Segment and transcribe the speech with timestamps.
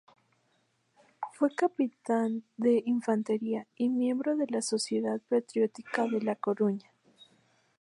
[1.33, 6.91] Fue capitán de Infantería y miembro de la Sociedad Patriótica de La Coruña.